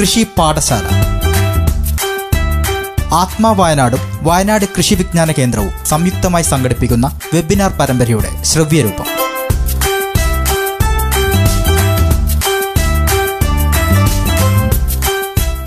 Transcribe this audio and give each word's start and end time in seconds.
കൃഷി 0.00 0.26
പാഠശാല. 0.38 0.84
ആത്മാ 3.14 3.52
വയനാടും 3.52 3.98
വയനാട് 4.22 4.64
കൃഷി 4.76 4.94
വിജ്ഞാന 4.94 5.32
കേന്ദ്രവും 5.32 5.86
സംയുക്തമായി 5.86 6.44
സംഘടിപ്പിക്കുന്ന 6.44 7.20
വെബിനാർ 7.34 7.70
പരമ്പരയുടെ 7.70 8.44
ശ്രവ്യരൂപം. 8.44 9.04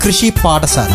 കൃഷി 0.06 0.32
പാഠശാല. 0.44 0.90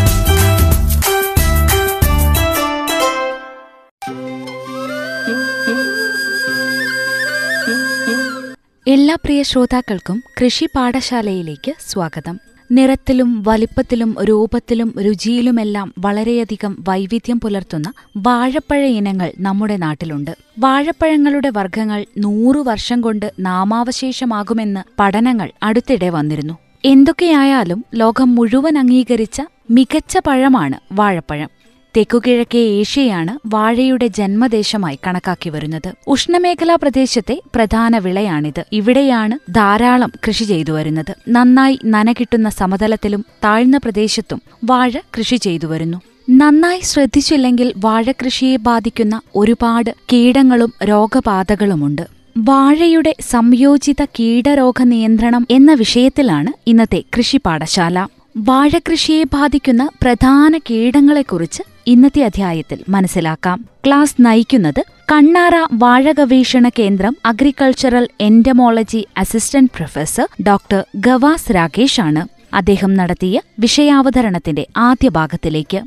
എല്ലാ 8.87 9.15
പ്രിയ 9.15 9.43
ശ്രോതാക്കൾക്കും 9.43 10.23
കൃഷി 10.43 10.65
പാഠശാലയിലേക്ക് 10.75 11.73
സ്വാഗതം. 11.89 12.48
നിറത്തിലും 12.71 13.43
വലിപ്പത്തിലും 13.47 14.15
രൂപത്തിലും 14.23 14.93
രുചിയിലുമെല്ലാം 15.01 15.93
വളരെയധികം 15.99 16.83
വൈവിധ്യം 16.89 17.39
പുലർത്തുന്ന 17.39 17.93
വാഴപ്പഴ 18.17 18.85
ഇനങ്ങൾ 18.85 19.31
നമ്മുടെ 19.39 19.77
നാട്ടിലുണ്ട്. 19.77 20.37
വാഴപ്പഴങ്ങളുടെ 20.59 21.49
വർഗങ്ങൾ 21.49 22.05
നൂറു 22.17 22.59
വർഷം 22.59 23.01
കൊണ്ട് 23.01 23.31
നാമാവശേഷമാകുമെന്ന് 23.39 24.79
പഠനങ്ങൾ 24.99 25.51
അടുത്തിടെ 25.63 26.09
വന്നിരുന്നു. 26.09 26.57
എന്തൊക്കെയായാലും 26.85 27.85
ലോകം 27.95 28.35
മുഴുവൻ 28.35 28.77
അംഗീകരിച്ച 28.77 29.41
മികച്ച 29.71 30.17
പഴമാണ് 30.27 30.79
വാഴപ്പഴം. 30.91 31.58
തെക്കുകിഴക്കേ 31.97 32.59
ഏഷ്യയാണ് 32.59 33.39
വാഴയുടെ 33.45 34.07
ജന്മദേശമായി 34.07 34.99
കണക്കാക്കി 35.07 35.49
വരുന്നത്. 35.49 35.93
ഉഷ്ണമേഖലാ 36.07 36.75
പ്രദേശത്തെ 36.75 37.41
പ്രധാന 37.55 37.97
വിളയാണിത്. 37.97 38.65
ഇവിടെയാണ് 38.71 39.53
ധാരാളം 39.53 40.11
കൃഷി 40.27 40.43
ചെയ്തു 40.43 40.71
വരുന്നത്. 40.71 41.15
നന്നായി 41.29 41.79
നനകിട്ടുന്ന 41.85 42.49
സമതലത്തിലും 42.49 43.25
താഴ്ന്ന 43.43 43.77
പ്രദേശത്തും 43.77 44.41
വാഴ 44.63 44.91
കൃഷി 45.17 45.35
ചെയ്തു 45.35 45.67
വരുന്നു. 45.67 46.01
നന്നായി 46.29 46.79
ശ്രദ്ധിച്ചില്ലെങ്കിൽ 46.79 47.73
വാഴകൃഷിയെ 47.77 48.57
ബാധിക്കുന്ന 48.57 49.21
ഒരുപാട് 49.35 49.95
കീടങ്ങളും 50.13 50.73
രോഗബാധകളുമുണ്ട്. 50.83 52.01
വാഴയുടെ 52.37 53.15
സംയോജിത 53.21 54.05
കീടരോഗ 54.05 54.83
നിയന്ത്രണം 54.83 55.47
എന്ന 55.51 55.73
വിഷയത്തിലാണ് 55.73 56.53
ഇന്നത്തെ 56.67 57.03
കൃഷിപാഠശാല 57.17 58.07
വാഴകൃഷിയെ 58.37 59.23
ബാധിക്കുന്ന 59.23 59.89
പ്രധാന 60.03 60.57
കീടങ്ങളെക്കുറിച്ച് 60.57 61.63
ഇന്നത്തെ 61.91 62.21
അധ്യായത്തിൽ 62.21 62.79
മനസ്സിലാക്കാം. 62.89 63.65
ക്ലാസ് 63.85 64.15
നയിക്കുന്നത് 64.19 64.81
കണ്ണാറ 65.11 65.55
വാഴ 65.73 66.11
ഗവേഷണ 66.11 66.69
കേന്ദ്രം 66.79 67.13
agricultural 67.25 68.07
entomology 68.21 69.07
assistant 69.17 69.71
professor 69.77 70.27
doctor 70.47 70.81
Gavas 70.95 71.55
Rakesh 71.55 72.01
ആണ് 72.01 72.23
അദ്ദേഹം 72.55 72.91
നടത്തിയ 72.93 73.41
വിഷയാവതരണത്തിന്റെ 73.59 74.67
ആദ്യ 74.77 75.09
ഭാഗത്തിലേക്ക്. 75.09 75.81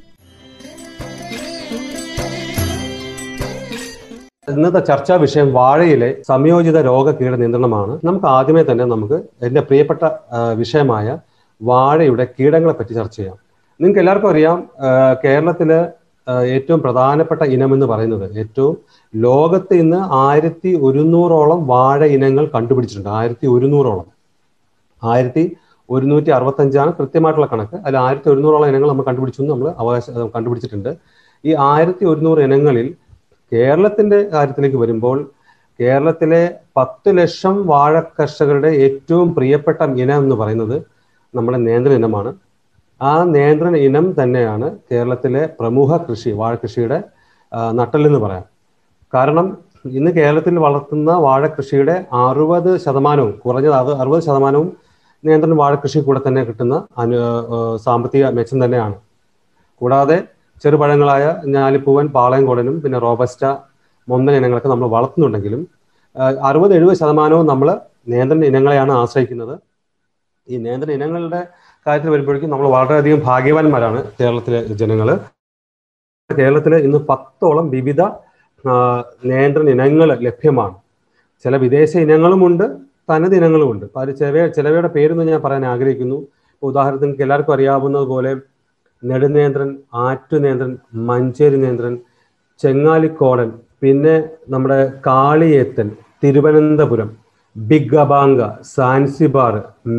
ഇന്നത്തെ 4.48 4.80
ചർച്ചാ 4.80 5.14
വിഷയം 5.14 5.52
വാഴയിലെ 5.52 6.10
സംയോജിത 6.28 6.78
രോഗകീട 6.84 7.34
നിയന്ത്രണമാണ്. 7.34 8.00
നമുക്ക് 8.04 8.26
ആദ്യമേ 8.26 8.64
തന്നെ 8.72 8.84
നമുക്ക് 8.84 9.20
എന്റെ 9.42 9.60
പ്രിയപ്പെട്ട 9.60 10.02
വിഷയമായ 10.56 11.18
വാഴയുടെ 11.62 12.26
കീടങ്ങളെ 12.40 12.72
പറ്റി 12.72 12.92
ചർച്ച 12.92 13.16
ചെയ്യാം. 13.16 13.38
നിങ്ങൾക്ക് 13.82 14.00
എല്ലാവർക്കും 14.02 14.30
അറിയാം 14.32 14.58
കേരളത്തിലെ 15.22 15.78
ഏറ്റവും 16.54 16.80
പ്രധാനപ്പെട്ട 16.84 17.42
ഇനം 17.54 17.70
എന്ന് 17.76 17.86
പറയുന്നത് 17.92 18.26
ഏറ്റവും 18.42 18.74
ലോകത്ത് 19.14 19.74
ഇന്ന് 19.82 20.00
ആയിരത്തി 20.26 20.70
ഒരുന്നൂറോളം 20.86 21.60
വാഴ 21.72 22.00
ഇനങ്ങൾ 22.16 22.44
കണ്ടുപിടിച്ചിട്ടുണ്ട്. 22.52 23.10
ആയിരത്തി 23.20 23.46
ഒരുന്നൂറോളം. 23.54 24.06
ആയിരത്തി 25.02 25.44
ഒരുന്നൂറ്റി 25.88 26.30
അറുപത്തഞ്ചാണ് 26.36 26.90
കൃത്യമായിട്ടുള്ള 26.98 27.48
കണക്ക്. 27.54 27.76
അതിൽ 27.86 27.98
ആയിരത്തി 28.04 28.30
ഒരുന്നൂറോളം 28.32 28.68
ഇനങ്ങൾ 28.72 28.88
നമ്മൾ 28.92 29.06
കണ്ടുപിടിച്ചു 29.08 29.48
നമ്മൾ 29.52 29.68
അവകാശ 29.82 30.04
കണ്ടുപിടിച്ചിട്ടുണ്ട്. 30.36 30.92
ഈ 31.44 31.52
ആയിരത്തി 31.72 32.04
ഒരുന്നൂറ് 32.12 32.40
ഇനങ്ങളിൽ 32.48 32.88
കേരളത്തിന്റെ 33.52 34.18
കാര്യത്തിലേക്ക് 34.34 34.78
വരുമ്പോൾ 34.84 35.18
കേരളത്തിലെ 35.80 36.42
പത്ത് 36.76 37.10
ലക്ഷം 37.18 37.54
വാഴ 37.72 37.94
കർഷകരുടെ 38.18 38.70
ഏറ്റവും 38.86 39.28
പ്രിയപ്പെട്ട 39.36 39.82
ഇനം 40.04 40.18
എന്ന് 40.24 40.36
പറയുന്നത് 40.42 40.76
നമ്മുടെ 41.34 41.58
നേന്ത്ര 41.68 41.92
ഇനമാണ് 42.00 42.32
ആ 43.02 43.12
നിയന്ത്രണ 43.34 43.74
ഇനം 43.86 44.06
തന്നെയാണ് 44.18 44.66
കേരളത്തിലെ 44.90 45.42
പ്രമുഖ 45.58 45.90
കൃഷി 46.06 46.30
വാഴകൃഷിയുടെ 46.40 46.98
കൃഷിയുടെ 46.98 46.98
ആ, 47.52 47.60
പറയാം. 48.24 48.44
കാരണം 49.12 49.46
ഇന്ന് 49.90 50.10
കേരളത്തിൽ 50.18 50.54
വളർത്തുന്ന 50.64 51.10
വാഴകൃഷിയുടെ 51.24 51.94
അറുപത് 52.20 52.70
ശതമാനവും 52.84 53.32
കുറഞ്ഞത് 53.44 53.74
അറുപത് 54.02 54.22
ശതമാനവും 54.28 54.68
നിയന്ത്രണ 55.24 55.54
വാഴകൃഷി 55.60 55.98
കൂടെ 56.06 56.20
തന്നെ 56.26 56.42
കിട്ടുന്ന 56.48 56.74
അനു 57.02 57.18
സാമ്പത്തിക 57.84 58.30
മെച്ചം 58.38 58.58
തന്നെയാണ്. 58.64 58.96
കൂടാതെ 59.80 60.16
ചെറുപഴങ്ങളായ 60.64 61.24
ഞാലിപ്പൂവൻ 61.54 62.06
പാളയംകോടനും 62.16 62.76
പിന്നെ 62.82 62.98
റോബസ്റ്റ 63.06 63.44
മൊന്തൻ 64.08 64.34
ഇനങ്ങളൊക്കെ 64.40 64.70
നമ്മൾ 64.72 64.88
വളർത്തുന്നുണ്ടെങ്കിലും 64.94 65.62
അറുപത് 66.48 66.72
എഴുപത് 66.78 66.96
ശതമാനവും 67.00 67.46
നമ്മൾ 67.52 67.68
നിയന്ത്രണ 68.12 68.44
ഇനങ്ങളെയാണ് 68.50 68.92
ആശ്രയിക്കുന്നത്. 69.00 69.54
ഈ 70.48 70.56
നിയന്ത്രണ 70.64 70.92
ഇനങ്ങളുടെ 70.98 71.40
കാര്യത്തിൽ 71.86 72.10
വരുമ്പോഴേക്കും 72.14 72.52
നമ്മൾ 72.52 72.66
വളരെയധികം 72.76 73.20
ഭാഗ്യവാന്മാരാണ് 73.28 74.00
കേരളത്തിലെ 74.18 74.60
ജനങ്ങൾ 74.80 75.08
കേരളത്തിൽ 76.30 76.74
ഇന്ന് 76.86 76.98
പത്തോളം 77.08 77.66
വിവിധ 77.76 78.02
നിയന്ത്രണ 79.30 79.68
ഇനങ്ങൾ 79.76 80.08
ലഭ്യമാണ്. 80.26 80.76
ചില 81.44 81.56
വിദേശ 81.64 81.92
ഇനങ്ങളുമുണ്ട് 82.04 82.64
തനത് 83.10 83.34
ഇനങ്ങളുമുണ്ട്. 83.38 83.84
അപ്പൊ 83.88 84.00
അത് 84.04 84.12
ചില 84.20 84.46
ചിലവയുടെ 84.56 84.90
പേരൊന്നും 84.96 85.28
ഞാൻ 85.30 85.40
പറയാൻ 85.44 85.64
ആഗ്രഹിക്കുന്നു. 85.72 86.18
ഉദാഹരണത്തിന് 86.62 87.06
നിങ്ങൾക്ക് 87.06 87.24
എല്ലാവർക്കും 87.26 87.54
അറിയാവുന്നത് 87.56 88.06
പോലെ 88.12 88.32
നെടുനേന്ത്രൻ 89.02 89.68
ആറ്റുനേന്ത്രൻ 90.06 90.72
മഞ്ചേരി 91.08 91.58
നേന്ത്രൻ 91.64 91.94
ചെങ്ങാലിക്കോടൻ 92.60 93.48
പിന്നെ 93.82 94.16
നമ്മുടെ 94.52 94.78
കാളിയേത്തൻ 95.06 95.88
തിരുവനന്തപുരം 96.22 97.08
ബിഗ് 97.56 97.98
അബാങ്ക 98.04 98.42
സാൻസിബാർ 98.76 99.54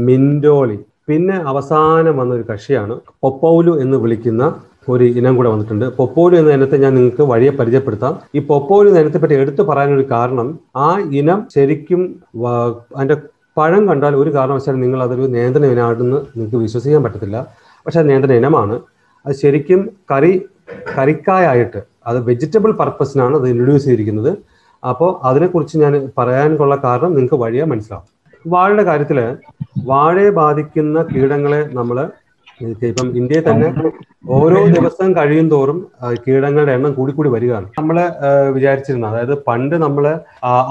മിൻഡോളി 0.08 0.78
പിന്നെ 1.08 1.36
അവസാനം 1.52 2.18
വന്ന 2.18 2.34
ഒരു 2.34 2.46
കക്ഷിയാണ് 2.52 3.00
പൊപ്പൗലു 3.24 3.74
എന്ന് 3.84 3.98
വിളിക്കുന്ന 3.98 4.44
ഒരു 4.90 5.04
ഇനം 5.04 5.36
കൂടെ 5.38 5.50
വന്നിട്ടുണ്ട്. 5.50 5.86
പൊപ്പോലു 5.86 6.36
എന്ന 6.36 6.52
ഇനത്തെ 6.52 6.78
ഞാൻ 6.78 6.96
നിങ്ങൾക്ക് 6.96 7.24
വഴിയെ 7.32 7.52
പരിചയപ്പെടുത്താം. 7.60 8.14
ഈ 8.36 8.40
പൊപ്പോലു 8.40 8.90
എന്ന 8.90 9.00
ഇനത്തെ 9.00 9.18
പറ്റി 9.18 9.34
എടുത്തു 9.34 9.62
പറയാനൊരു 9.62 10.06
കാരണം 10.12 10.60
ആ 10.76 10.88
ഇനം 11.20 11.48
ശരിക്കും 11.56 12.02
അതിന്റെ 12.96 13.16
പഴം 13.58 13.88
കണ്ടാൽ 13.88 14.16
ഒരു 14.16 14.30
കാരണവശാലും 14.30 14.82
നിങ്ങൾ 14.82 15.04
അതൊരു 15.04 15.22
നിയന്ത്രണ 15.22 15.66
ഇനമാണെന്ന് 15.66 16.20
നിങ്ങൾക്ക് 16.36 16.58
വിശ്വസിക്കാൻ 16.58 17.04
പറ്റത്തില്ല. 17.04 17.38
പക്ഷെ 17.86 18.00
അത് 18.00 18.10
നിയന്ത്രണ 18.10 18.34
ഇനമാണ്. 18.34 18.76
അത് 19.26 19.34
ശരിക്കും 19.44 19.90
കറി 20.12 20.34
കറിക്കായായിട്ട് 20.98 21.80
അത് 22.08 22.18
വെജിറ്റബിൾ 22.30 22.72
പർപ്പസിനാണ് 22.72 23.36
അത് 23.40 23.48
ഇൻട്രൊഡ്യൂസ് 23.50 23.86
ചെയ്തിരിക്കുന്നത്. 23.86 24.32
അപ്പോൾ 24.84 25.20
അതിനെക്കുറിച്ച് 25.28 25.78
ഞാൻ 25.78 25.94
പറയാനുള്ള 26.18 26.76
കാരണം 26.86 27.14
നിങ്ങൾക്ക് 27.16 27.36
വഴിയാ 27.36 27.66
മനസ്സിലാവും. 27.66 28.08
വാഴയുടെ 28.46 28.84
കാര്യത്തിൽ 28.84 29.18
വാഴയെ 29.76 30.30
ബാധിക്കുന്ന 30.42 31.06
കീടങ്ങളെ 31.14 31.70
നമ്മൾ 31.80 31.98
ഇപ്പം 32.88 33.08
ഇന്ത്യയിൽ 33.20 33.44
തന്നെ 33.48 33.68
ഓരോ 34.36 34.60
ദിവസം 34.76 35.16
കഴിയും 35.16 35.48
തോറും 35.50 35.78
കീടങ്ങളുടെ 36.26 36.72
എണ്ണം 36.72 36.92
കൂടിക്കൂടി 36.94 37.30
വരികയാണ്. 37.30 37.68
നമ്മൾ 37.78 37.98
വിചാരിച്ചിരുന്ന 38.56 39.08
അതായത് 39.08 39.34
പണ്ട് 39.48 39.76
നമ്മൾ 39.76 40.06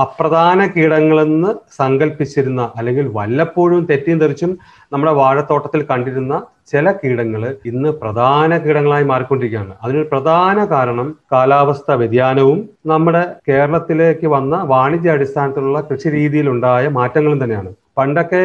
അപ്രധാന 0.05 0.67
കീടങ്ങളെന്ന് 0.67 1.51
സങ്കല്പിച്ചിരുന്ന 1.79 2.63
അല്ലെങ്കിൽ 2.77 3.07
വല്ലപ്പോഴും 3.19 3.85
തെറ്റിയും 3.91 4.21
തെറിച്ചും 4.21 4.53
നമ്മുടെ 4.93 5.13
വാഴത്തോട്ടത്തിൽ 5.13 5.83
കണ്ടിരുന്ന 5.91 6.43
ചില 6.73 6.93
കീടങ്ങൾ 6.93 7.45
ഇന്ന് 7.67 7.89
പ്രധാന 7.89 8.59
കീടങ്ങളായി 8.59 9.05
മാറിക്കൊണ്ടിരിക്കുകയാണ്. 9.05 9.75
അതിനൊരു 9.83 10.09
പ്രധാന 10.13 10.65
കാരണം 10.65 11.15
കാലാവസ്ഥ 11.33 11.91
വ്യതിയാനവും 11.93 12.69
നമ്മുടെ 12.87 13.25
കേരളത്തിലേക്ക് 13.49 14.27
വന്ന 14.27 14.63
വാണിജ്യ 14.75 15.17
അടിസ്ഥാനത്തിലുള്ള 15.19 15.81
കൃഷി 15.91 16.09
രീതിയിലുണ്ടായ 16.19 16.89
മാറ്റങ്ങളും 16.89 17.45
തന്നെയാണ്. 17.45 17.73
പണ്ടൊക്കെ 17.97 18.43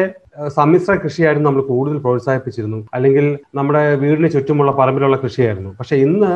സമ്മിശ്ര 0.56 0.92
കൃഷിയായിരുന്നു 1.02 1.46
നമ്മൾ 1.48 1.62
കൂടുതൽ 1.68 1.96
പ്രോത്സാഹിപ്പിച്ചിരുന്നു. 2.02 2.78
അല്ലെങ്കിൽ 2.96 3.26
നമ്മുടെ 3.58 3.80
വീടിന് 4.02 4.28
ചുറ്റുമുള്ള 4.34 4.72
പറമ്പിലുള്ള 4.80 5.16
കൃഷിയായിരുന്നു. 5.22 5.70
പക്ഷെ 5.78 5.96
ഇന്ന് 6.06 6.30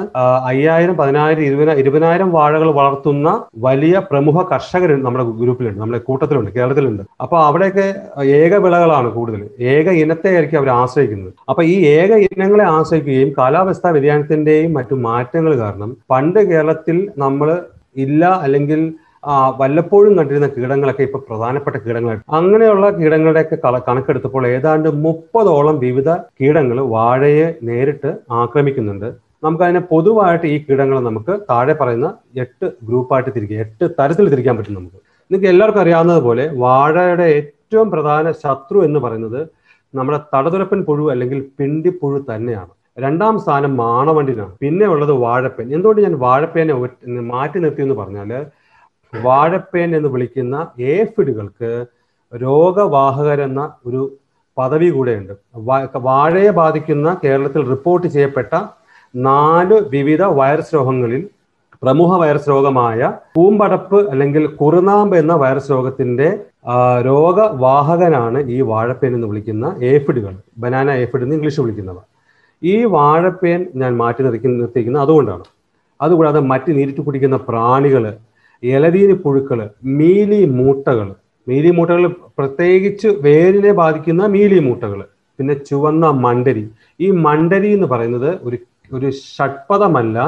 അയ്യായിരം 0.50 0.94
പതിനായിരം 1.00 1.43
ഇരുപതിനായിരം 1.49 1.82
ഇരുപതിനായിരം 1.82 2.31
വാഴകൾ 2.37 2.69
വളർത്തുന്ന 2.79 3.29
വലിയ 3.67 3.99
പ്രമുഖ 4.11 4.44
കർഷകർ 4.53 4.93
നമ്മുടെ 5.06 5.25
ഗ്രൂപ്പിലുണ്ട്. 5.43 5.81
നമ്മുടെ 5.81 6.00
കൂട്ടത്തിലുണ്ട് 6.09 6.50
കേരളത്തിലുണ്ട്. 6.56 7.03
അപ്പൊ 7.20 7.38
അവിടെയൊക്കെ 7.49 7.87
ഏക 8.41 8.55
വിളകളാണ് 8.64 9.11
കൂടുതൽ. 9.19 9.43
ഏക 9.75 9.88
ഇനത്തെ 10.03 10.31
ആയിരിക്കും 10.35 10.61
അവർ 10.62 10.70
ആശ്രയിക്കുന്നത്. 10.81 11.32
അപ്പൊ 11.49 11.65
ഈ 11.75 11.76
ഏക 11.99 12.12
ഇനങ്ങളെ 12.29 12.67
ആശ്രയിക്കുകയും 12.76 13.31
കാലാവസ്ഥാ 13.38 13.91
വ്യതിയാനത്തിന്റെയും 13.97 14.73
മറ്റു 14.73 14.97
മാറ്റങ്ങൾ 15.08 15.55
കാരണം 15.65 15.93
പണ്ട് 16.15 16.41
കേരളത്തിൽ 16.50 16.99
നമ്മൾ 17.25 17.50
ഇല്ല 18.05 18.25
അല്ലെങ്കിൽ 18.44 18.82
വല്ലപ്പോഴും 19.61 20.13
കണ്ടിരുന്ന 20.19 20.47
കീടങ്ങളൊക്കെ 20.47 21.03
ഇപ്പൊ 21.03 21.19
പ്രധാനപ്പെട്ട 21.29 21.77
കീടങ്ങളായി 21.77 22.21
അങ്ങനെയുള്ള 22.39 22.87
കീടങ്ങളുടെയൊക്കെ 22.91 23.57
കണക്കെടുത്തപ്പോൾ 23.89 24.47
ഏതാണ്ട് 24.47 24.89
മുപ്പതോളം 25.05 25.79
വിവിധ 25.79 26.11
കീടങ്ങൾ 26.41 26.79
വാഴയെ 26.95 27.47
നേരിട്ട് 27.69 28.11
ആക്രമിക്കുന്നുണ്ട്. 28.41 29.09
നമുക്കതിനെ 29.45 29.81
പൊതുവായിട്ട് 29.93 30.47
ഈ 30.47 30.57
കീടങ്ങളെ 30.65 31.01
നമുക്ക് 31.01 31.33
താഴെ 31.51 31.75
പറയുന്ന 31.81 32.09
എട്ട് 32.45 32.67
ഗ്രൂപ്പായിട്ട് 32.89 33.31
തിരിക്കുക 33.37 33.59
എട്ട് 33.67 33.85
തരത്തിൽ 33.99 34.27
തിരിക്കാൻ 34.33 34.57
പറ്റും 34.59 34.75
നമുക്ക്. 34.75 34.99
നിങ്ങൾക്ക് 35.31 35.49
എല്ലാവർക്കും 35.53 35.83
അറിയാവുന്നതുപോലെ 35.85 36.45
വാഴയുടെ 36.65 37.27
ഏറ്റവും 37.39 37.91
പ്രധാന 37.91 38.31
ശത്രു 38.43 38.79
എന്ന് 38.89 39.01
പറയുന്നത് 39.01 39.41
നമ്മുടെ 39.95 40.21
തടതുരപ്പൻ 40.35 40.81
പുഴു 40.89 41.05
അല്ലെങ്കിൽ 41.13 41.39
പിണ്ടിപ്പുഴു 41.59 42.19
തന്നെയാണ്. 42.31 42.73
രണ്ടാം 42.99 43.35
സ്ഥാനം 43.43 43.73
മാണവണ്ടിനാണ്. 43.77 44.53
പിന്നെ 44.63 44.87
ഉള്ളത് 44.95 45.13
വാഴപ്പേൻ. 45.25 45.67
എന്തുകൊണ്ട് 45.77 46.01
ഞാൻ 46.07 46.15
വാഴപ്പേനെ 46.25 46.75
മാറ്റി 47.33 47.59
നിർത്തി 47.65 47.83
എന്ന് 47.87 47.95
പറഞ്ഞാൽ 47.95 48.31
വാഴപ്പേൻ 49.14 49.97
എന്ന് 49.97 50.09
വിളിക്കുന്ന 50.09 50.67
ഏഫിഡുകൾക്ക് 50.81 51.87
രോഗവാഹകരെന്ന 52.35 53.73
ഒരു 53.87 54.17
പദവി 54.59 54.88
കൂടെയുണ്ട്. 54.88 55.32
വാഴയെ 55.97 56.50
ബാധിക്കുന്ന 56.50 57.17
കേരളത്തിൽ 57.25 57.69
റിപ്പോർട്ട് 57.69 58.06
ചെയ്യപ്പെട്ട 58.06 58.55
നാല് 59.17 59.75
വിവിധ 59.75 60.23
വൈറസ് 60.23 60.75
രോഗങ്ങളിൽ 60.75 61.29
പ്രമുഖ 61.82 62.19
വൈറസ് 62.19 62.49
രോഗമായ 62.49 63.12
പൂമ്പടപ്പ് 63.37 64.11
അല്ലെങ്കിൽ 64.11 64.47
കുറുനാമ്പ് 64.47 65.17
എന്ന 65.17 65.32
വൈറസ് 65.32 65.70
രോഗത്തിന്റെ 65.70 66.38
രോഗവാഹകനാണ് 67.06 68.50
ഈ 68.50 68.61
വാഴപ്പേൻ 68.61 69.15
എന്ന് 69.15 69.26
വിളിക്കുന്ന 69.26 69.76
ഏഫിഡുകൾ. 69.82 70.35
ബനാന 70.58 70.91
ഏഫിഡ് 70.91 71.23
എന്ന് 71.23 71.35
ഇംഗ്ലീഷ് 71.35 71.61
വിളിക്കുന്നവ 71.61 71.97
ഈ 72.62 72.85
വാഴപ്പേൻ 72.85 73.67
ഞാൻ 73.75 73.97
മാറ്റി 73.97 74.23
നിർത്തി 74.23 74.47
നിർത്തിയിരിക്കുന്നത് 74.47 75.03
അതുകൊണ്ടാണ്. 75.03 75.44
അതുകൂടാതെ 76.00 76.41
മറ്റ് 76.41 76.70
നീരിട്ട് 76.70 77.00
കുടിക്കുന്ന 77.00 77.37
പ്രാണികൾ 77.37 78.15
ഇലതീനി 78.62 79.17
പുഴുക്കൾ 79.23 79.61
മീലി 79.97 80.41
മൂട്ടകൾ 80.59 81.09
മീലി 81.47 81.70
മൂട്ടകൾ 81.76 82.05
പ്രത്യേകിച്ച് 82.38 83.09
വേരിനെ 83.25 83.73
ബാധിക്കുന്ന 83.79 84.23
മീലി 84.35 84.59
മൂട്ടകൾ 84.67 85.00
പിന്നെ 85.38 85.55
ചുവന്ന 85.69 86.06
മണ്ടരി 86.25 86.64
ഈ 87.00 87.09
മണ്ടരി 87.25 87.70
എന്ന് 87.76 87.88
പറയുന്നത് 87.93 88.31
ഒരു 88.47 88.56
ഒരു 88.91 89.09
ഷഡ്പദമല്ല 89.29 90.19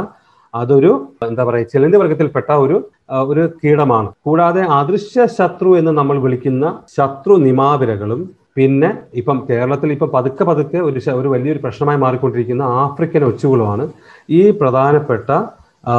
അതൊരു 0.54 0.90
എന്താ 1.26 1.42
പറയുക 1.46 1.70
ചിലന്തി 1.72 1.96
വർഗത്തിൽപ്പെട്ട 2.00 2.50
ഒരു 2.64 2.76
ഒരു 3.24 3.42
കീടമാണ്. 3.56 4.08
കൂടാതെ 4.24 4.62
അദൃശ്യ 4.76 5.22
ശത്രു 5.34 5.70
എന്ന് 5.78 5.92
നമ്മൾ 5.98 6.16
വിളിക്കുന്ന 6.24 6.64
ശത്രു 6.94 7.34
നിമാവിരകളും 7.44 8.20
പിന്നെ 8.56 8.90
ഇപ്പം 9.20 9.38
കേരളത്തിൽ 9.48 9.88
ഇപ്പം 9.94 10.10
പതുക്കെ 10.14 10.44
പതുക്കെ 10.48 10.78
ഒരു 10.84 11.00
ഒരു 11.14 11.28
വലിയൊരു 11.32 11.60
പ്രശ്നമായി 11.64 11.98
മാറിക്കൊണ്ടിരിക്കുന്ന 12.02 12.64
ആഫ്രിക്കൻ 12.82 13.22
ഒച്ചുകളുമാണ് 13.30 13.86
ഈ 14.32 14.42
പ്രധാനപ്പെട്ട 14.60 15.28
ആ, 15.84 15.94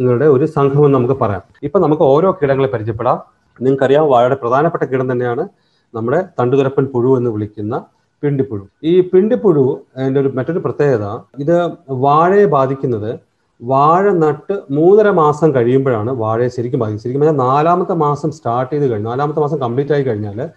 കീടങ്ങളുടെ 0.00 0.24
ഒരു 0.24 0.46
സംഘമെന്ന് 0.46 0.98
നമുക്ക് 0.98 1.14
പറയാം. 1.20 1.42
ഇപ്പൊ 1.62 1.78
നമുക്ക് 1.80 2.02
ഓരോ 2.02 2.32
കീടങ്ങളെ 2.32 2.68
പരിചയപ്പെടാം. 2.68 3.18
നിങ്ങൾക്കറിയാം 3.60 4.10
വാഴയുടെ 4.10 4.34
പ്രധാനപ്പെട്ട 4.34 4.84
കീടം 4.84 5.12
തന്നെയാണ് 5.12 5.48
നമ്മുടെ 5.94 6.28
തണ്ടുകരപ്പൻ 6.40 6.84
പുഴു 6.84 7.18
എന്ന് 7.18 7.30
വിളിക്കുന്ന 7.30 7.84
പിണ്ടിപ്പുഴു. 8.22 8.68
ഈ 8.84 9.00
പിണ്ടിപ്പുഴു 9.00 9.80
അതിന്റെ 9.96 10.20
ഒരു 10.20 10.32
മറ്റൊരു 10.34 10.58
പ്രത്യേകത 10.58 11.06
ഇത് 11.38 11.70
വാഴയെ 11.88 12.44
ബാധിക്കുന്നത് 12.44 13.20
വാഴ 13.62 14.10
നട്ട് 14.10 14.54
മൂന്നര 14.70 15.10
മാസം 15.10 15.54
കഴിയുമ്പോഴാണ് 15.54 16.10
വാഴയെ 16.10 16.48
ശരിക്കും 16.48 16.80
ബാധിക്കുന്നത്. 16.80 17.02
ശരിക്കും 17.02 17.22
പറഞ്ഞാൽ 17.22 17.46
നാലാമത്തെ 17.46 17.94
മാസം 17.94 18.30
സ്റ്റാർട്ട് 18.30 18.72
ചെയ്ത് 18.72 18.86
കഴിഞ്ഞു 18.90 19.08
നാലാമത്തെ 19.08 19.40
മാസം 19.40 19.58
കംപ്ലീറ്റ് 19.58 19.92
ആയി 19.92 20.02
കഴിഞ്ഞാൽ 20.02 20.48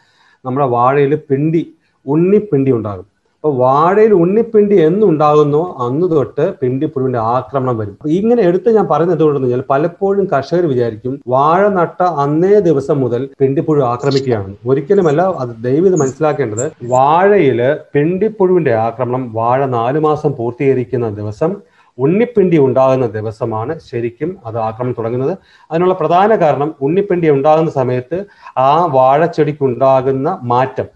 നമ്മുടെ 0.45 0.67
വാഴയിൽ 0.67 1.15
പിണ്ടി 1.15 1.73
ഉണ്ണിപ്പിണ്ടി 2.05 2.71
ഉണ്ടാകും. 2.71 3.12
അപ്പോൾ 3.43 3.55
വാഴയിൽ 3.61 4.11
ഉണ്ണിപ്പിണ്ടി 4.13 4.75
എന്നുണ്ടാകുന്നോ 4.85 5.61
അന്ന് 5.85 6.07
തൊട്ട് 6.11 6.43
പിണ്ടിപ്പുഴുവിന്റെ 6.59 7.19
ആക്രമണം 7.19 7.75
വരും. 7.79 7.95
ഇങ്ങനെ 8.17 8.41
എടുത്ത് 8.49 8.69
ഞാൻ 8.77 8.85
പറയുന്നത് 8.91 9.15
എന്തുകൊണ്ടെന്ന് 9.15 9.47
കഴിഞ്ഞാൽ 9.47 9.65
പലപ്പോഴും 9.71 10.25
കർഷകർ 10.33 10.65
വിചാരിക്കും 10.73 11.15
വാഴ 11.33 11.61
നട്ട 11.77 11.99
അന്നേ 12.23 12.53
ദിവസം 12.67 12.97
മുതൽ 13.01 13.23
പിണ്ടിപ്പുഴു 13.41 13.81
ആക്രമിക്കുകയാണ്. 13.89 14.53
ഒരിക്കലുമല്ല 14.69 15.21
അത് 15.43 15.51
ദൈവം 15.67 15.99
മനസ്സിലാക്കേണ്ടത്. 16.03 16.63
വാഴയിൽ 16.93 17.59
പിണ്ടിപ്പുഴുവിന്റെ 17.95 18.73
ആക്രമണം 18.85 19.25
വാഴ 19.33 19.59
നാലു 19.77 20.01
മാസം 20.07 20.33
പൂർത്തീകരിക്കുന്ന 20.39 21.09
ദിവസം 21.19 21.51
ഉണ്ണിപ്പിണ്ടി 21.97 22.57
ഉണ്ടാകുന്ന 22.67 23.07
ദിവസമാണ് 23.19 23.73
ശരിക്കും 23.91 24.29
അത് 24.45 24.57
ആക്രമണം 24.67 24.95
തുടങ്ങുന്നത്. 24.97 25.35
അതിനുള്ള 25.71 25.93
പ്രധാന 25.93 26.35
കാരണം 26.45 26.75
ഉണ്ണിപ്പിണ്ടി 26.81 27.29
ഉണ്ടാകുന്ന 27.37 27.71
സമയത്ത് 27.81 28.19
ആ 28.67 28.71
വാഴച്ചെടിക്ക് 28.97 29.63
ഉണ്ടാകുന്ന 29.71 30.39
മാറ്റം. 30.53 30.87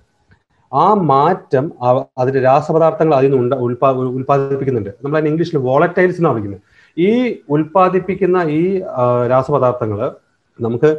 ആ 0.71 0.85
മാറ്റം 1.11 1.65
അതിന്റെ 2.21 2.41
രാസപദാർത്ഥങ്ങൾ 2.49 3.15
അതിൽ 3.19 3.31
നിന്ന് 3.35 3.57
ഉൽപാ 3.65 3.89
നമ്മൾ 5.03 5.17
അതിന് 5.17 5.29
ഇംഗ്ലീഷിൽ 5.31 5.57
വോളറ്റൈൽസ് 5.69 6.19
എന്നാണ് 6.21 6.35
വിളിക്കുന്നത്. 6.35 6.61
ഈ 6.97 7.09
ഉൽപാദിപ്പിക്കുന്ന 7.55 8.37
ഈ 8.59 8.61
രാസപദാർത്ഥങ്ങൾ 9.33 9.99
നമുക്ക് 10.59 10.89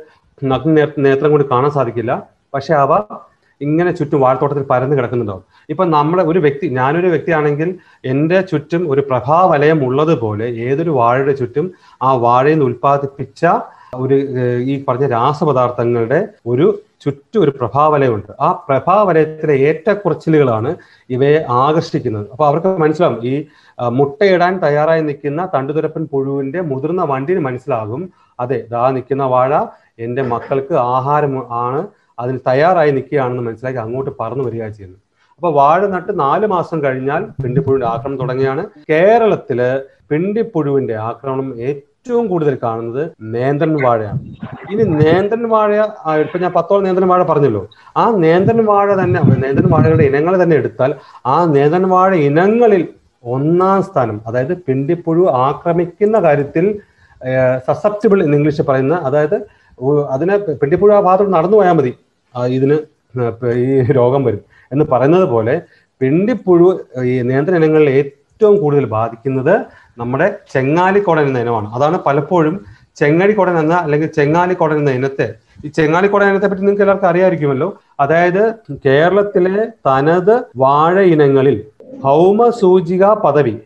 നേത്രം 1.06 1.30
കൊണ്ട് 1.32 1.46
കാണാൻ 1.52 1.70
സാധിക്കില്ല. 1.78 2.12
പക്ഷെ 2.54 2.72
അവ 2.84 2.92
ഇങ്ങനെ 3.60 3.90
ചുറ്റും 3.98 4.20
വാഴത്തോട്ടത്തിൽ 4.22 4.64
പരന്ന് 4.72 4.96
കിടക്കുന്നുണ്ടാവും. 4.96 5.44
ഇപ്പൊ 5.72 5.84
നമ്മുടെ 5.94 6.22
ഒരു 6.30 6.40
വ്യക്തി 6.44 6.66
ഞാനൊരു 6.78 7.08
വ്യക്തിയാണെങ്കിൽ 7.14 7.68
എന്റെ 8.12 8.38
ചുറ്റും 8.50 8.82
ഒരു 8.92 9.02
പ്രഭാവലയം 9.08 9.80
ഉള്ളതുപോലെ 9.86 10.46
ഏതൊരു 10.66 10.92
വാഴയുടെ 10.98 11.34
ചുറ്റും 11.40 11.66
ആ 12.06 12.10
വാഴയിൽ 12.24 12.56
നിന്ന് 12.56 12.68
ഉൽപ്പാദിപ്പിച്ച 12.70 13.46
ഒരു 14.02 14.16
ഈ 14.70 14.74
പറഞ്ഞ 14.88 15.06
രാസപദാർത്ഥങ്ങളുടെ 15.16 16.20
ഒരു 16.46 16.66
ചുറ്റും 17.00 17.40
ഒരു 17.42 17.52
പ്രഭാവലയമുണ്ട് 17.58 18.30
ആ 18.40 18.48
പ്രഭാവലയത്തിലെ 18.68 19.54
ഏറ്റക്കുറച്ചിലുകളാണ് 19.68 20.70
ഇവയെ 21.10 21.38
ആകർഷിക്കുന്നത്. 21.58 22.26
അപ്പൊ 22.32 22.44
അവർക്ക് 22.46 22.70
മനസ്സിലാവും 22.78 23.18
ഈ 23.24 23.34
മുട്ടയിടാൻ 23.92 24.54
തയ്യാറായി 24.60 25.00
നിൽക്കുന്ന 25.00 25.42
തണ്ടുതുരപ്പൻ 25.54 26.04
പുഴുവിന്റെ 26.04 26.62
മുതിർന്ന 26.62 27.04
വണ്ടിന് 27.04 27.40
മനസ്സിലാകും 27.40 28.02
അതെ 28.38 28.58
ദാ 28.70 28.84
നിൽക്കുന്ന 28.90 29.24
വാഴ 29.26 29.52
എന്റെ 29.98 30.22
മക്കൾക്ക് 30.32 30.74
ആഹാരം 30.94 31.34
ആണ് 31.58 31.80
അതിന് 32.18 32.38
തയ്യാറായി 32.46 32.90
നിൽക്കുകയാണെന്ന് 32.90 33.44
മനസ്സിലാക്കി 33.48 33.78
അങ്ങോട്ട് 33.78 34.12
പറന്നു 34.20 34.44
വരിക 34.44 34.64
ചെയ്യുന്നു 34.68 34.98
അപ്പൊ 35.40 35.50
വാഴ 35.52 35.80
നട്ട് 35.86 36.12
നാല് 36.20 36.46
മാസം 36.46 36.78
കഴിഞ്ഞാൽ 36.84 37.22
പിണ്ടിപ്പുഴുവിന്റെ 37.42 37.86
ആക്രമണം 37.86 38.18
തുടങ്ങിയാണ് 38.20 38.62
കേരളത്തിൽ 38.90 39.60
പിണ്ടിപ്പുഴുവിന്റെ 40.10 40.94
ആക്രമണം 41.10 41.48
കൂടുതൽ 42.06 42.54
കാണുന്നത് 42.64 43.02
നേന്ത്രൻ 43.34 43.72
വാഴയാണ്. 43.84 44.20
ഇനി 44.72 44.84
നേന്ത്രൻ 45.02 45.42
വാഴ 45.54 45.70
ഇപ്പൊ 46.24 46.38
ഞാൻ 46.44 46.52
പത്തോളം 46.56 46.84
നേന്ത്രൻ 46.86 47.06
വാഴ 47.12 47.22
പറഞ്ഞല്ലോ. 47.30 47.62
ആ 48.00 48.04
നേന്ത്രൻ 48.24 48.60
വാഴ 48.70 48.88
തന്നെ 49.00 49.20
നേന്ത്രൻ 49.44 49.68
വാഴകളുടെ 49.74 50.04
ഇനങ്ങൾ 50.10 50.34
തന്നെ 50.42 50.56
എടുത്താൽ 50.60 50.92
ആ 51.34 51.36
നേന്ത്രൻ 51.56 51.86
വാഴ 51.94 52.10
ഇനങ്ങളിൽ 52.28 52.82
ഒന്നാം 53.24 53.80
സ്ഥാനം 53.88 54.18
അതായത് 54.28 54.54
പിണ്ടിപ്പുഴു 54.66 55.24
ആക്രമിക്കുന്ന 55.46 56.16
കാര്യത്തിൽ 56.26 56.66
സസെപ്റ്റബിൾ 57.68 58.18
എന്ന് 58.24 58.36
ഇംഗ്ലീഷിൽ 58.38 58.66
പറയുന്ന 58.68 58.96
അതായത് 59.08 59.36
അതിനെ 60.14 60.34
പിണ്ടിപ്പുഴു 60.60 60.92
ആ 60.98 61.00
ഭാഗത്തോട് 61.06 61.32
നടന്നു 61.36 61.56
പോയാൽ 61.60 61.74
മതി. 61.78 61.92
ഇതിന് 62.56 62.76
ഈ 63.64 63.92
രോഗം 63.98 64.22
വരും. 64.28 64.42
എന്ന് 64.72 64.84
പറയുന്നത് 64.92 65.26
പോലെ 65.34 65.54
പിണ്ടിപ്പുഴു 66.00 66.68
ഈ 67.10 67.14
നേന്ത്ര 67.30 67.54
ഇനങ്ങളിൽ 67.60 67.88
ഏറ്റവും 68.00 68.56
കൂടുതൽ 68.62 68.84
ബാധിക്കുന്നത് 68.96 69.54
നമ്മുടെ 69.98 70.34
ചെങ്ങാലിക്കോടൻ 70.52 71.22
എന്ന 71.22 71.38
ഇനമാണ്. 71.40 71.74
അതാണ് 71.74 71.98
പലപ്പോഴും 72.06 72.64
ചെങ്ങടിക്കോടൻ 72.96 73.58
എന്ന 73.58 73.74
അല്ലെങ്കിൽ 73.74 74.08
ചെങ്ങാലിക്കോടൻ 74.08 74.76
എന്ന 74.76 74.90
ഇനത്തെ. 74.90 75.34
ഈ 75.64 75.68
ചെങ്ങാലിക്കോടൻ 75.68 76.28
ഇനത്തെ 76.28 76.46
പറ്റി 76.46 76.60
നിങ്ങൾക്ക് 76.60 76.82
എല്ലാവർക്കും 76.82 77.08
അറിയാമായിരിക്കുമല്ലോ 77.08 77.78
അതായത് 78.00 78.54
കേരളത്തിലെ 78.86 79.64
തനത് 79.88 80.44
വാഴ 80.56 81.00
ഇനങ്ങളിൽ 81.00 81.64
ഭൗമ 82.04 82.50
സൂചിക 82.50 83.04
പദവി 83.06 83.58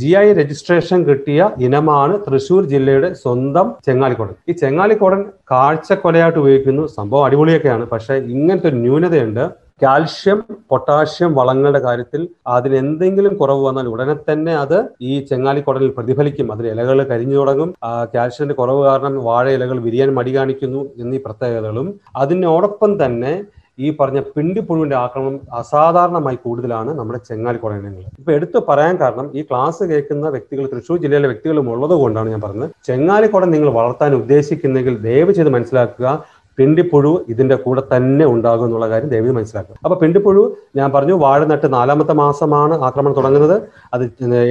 ജി 0.00 0.14
ഐ 0.18 0.32
രജിസ്ട്രേഷൻ 0.32 1.04
കിട്ടിയ 1.04 1.50
ഇനമാണ് 1.58 2.18
തൃശൂർ 2.18 2.64
ജില്ലയുടെ 2.64 3.14
സ്വന്തം 3.14 3.74
ചെങ്ങാലിക്കോടൻ 3.86 4.34
ഈ 4.48 4.52
ചെങ്ങാലിക്കോടൻ 4.52 5.24
കാഴ്ചക്കൊലയായിട്ട് 5.50 6.38
ഉപയോഗിക്കുന്നു. 6.38 6.86
സംഭവം 6.86 7.24
അടിപൊളിയൊക്കെയാണ്. 7.24 7.86
പക്ഷെ 7.86 8.14
ഇങ്ങനത്തെ 8.14 8.68
ഒരു 8.68 8.76
ന്യൂനതയുണ്ട്. 8.76 9.67
കാൽഷ്യം 9.82 10.38
പൊട്ടാഷ്യം 10.70 11.34
വളങ്ങളുടെ 11.34 11.78
കാര്യത്തിൽ 11.78 12.28
അതിന് 12.46 12.74
എന്തെങ്കിലും 12.74 13.36
കുറവ് 13.36 13.62
വന്നാൽ 13.64 13.88
ഉടനെ 13.88 14.16
തന്നെ 14.32 14.54
അത് 14.56 14.78
ഈ 15.00 15.20
ചെങ്ങാലിക്കുടലിൽ 15.20 15.90
പ്രതിഫലിക്കും. 15.96 16.52
അതിന് 16.52 16.68
ഇലകൾ 16.68 17.02
കരിഞ്ഞു 17.02 17.36
തുടങ്ങും. 17.36 17.74
കാൽഷ്യത്തിന്റെ 18.14 18.54
കുറവ് 18.54 18.82
കാരണം 18.84 19.24
വാഴ 19.24 19.50
ഇലകൾ 19.50 19.78
വിരിയാൻ 19.80 20.14
മടി 20.14 20.34
കാണിക്കുന്നു 20.36 20.82
എന്നീ 20.98 21.18
പ്രത്യേകതകളും. 21.26 22.00
അതിനോടൊപ്പം 22.16 23.04
തന്നെ 23.04 23.32
ഈ 23.78 23.88
പറഞ്ഞ 24.00 24.20
പിണ്ടിപ്പുഴുവിന്റെ 24.20 24.96
ആക്രമണം 24.96 25.40
അസാധാരണമായി 25.52 26.38
കൂടുതലാണ് 26.44 26.90
നമ്മുടെ 26.98 27.18
ചെങ്ങാലിക്കുടലിനങ്ങൾ. 27.28 28.04
ഇപ്പൊ 28.18 28.32
എടുത്തു 28.32 28.58
പറയാൻ 28.68 28.94
കാരണം 29.00 29.26
ഈ 29.34 29.42
ക്ലാസ് 29.42 29.84
കേൾക്കുന്ന 29.84 30.28
വ്യക്തികൾ 30.28 30.64
തൃശ്ശൂർ 30.72 30.98
ജില്ലയിലെ 30.98 31.28
വ്യക്തികളും 31.28 31.70
ഉള്ളത് 31.70 31.94
കൊണ്ടാണ് 32.00 32.30
ഞാൻ 32.30 32.40
പറഞ്ഞത്. 32.40 32.70
ചെങ്ങാലിക്കുടൽ 32.84 33.50
നിങ്ങൾ 33.54 33.70
വളർത്താൻ 33.70 34.14
ഉദ്ദേശിക്കുന്നെങ്കിൽ 34.14 34.96
ദയവ് 35.06 35.32
ചെയ്ത് 35.32 35.50
മനസ്സിലാക്കുക 35.56 36.08
പിണ്ടിപ്പുഴു 36.58 37.12
ഇതിന്റെ 37.32 37.56
കൂടെ 37.64 37.82
തന്നെ 37.92 38.24
ഉണ്ടാകും 38.34 38.66
എന്നുള്ള 38.66 38.86
കാര്യം 38.92 39.10
ചെയ്ത് 39.14 39.32
മനസ്സിലാക്കുക. 39.38 39.76
അപ്പൊ 39.84 39.96
പിണ്ടിപ്പുഴു 40.02 40.42
ഞാൻ 40.78 40.88
പറഞ്ഞു 40.96 41.16
വാഴ 41.24 41.40
നട്ട് 41.52 41.68
നാലാമത്തെ 41.76 42.16
മാസമാണ് 42.22 42.76
ആക്രമണം 42.88 43.16
തുടങ്ങുന്നത്. 43.18 43.56
അത് 43.94 44.04